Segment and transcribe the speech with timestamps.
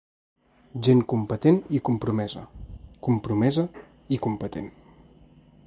[0.87, 2.41] Gent competent i compromesa,
[3.09, 3.67] compromesa
[4.17, 4.73] i competent.